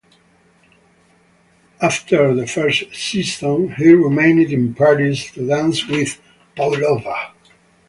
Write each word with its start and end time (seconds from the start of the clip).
After 1.79 2.33
the 2.33 2.47
first 2.47 2.85
season 2.95 3.75
he 3.75 3.93
remained 3.93 4.51
in 4.51 4.73
Paris 4.73 5.29
to 5.33 5.45
dance 5.47 5.85
with 5.87 6.19
Pavlova. 6.55 7.33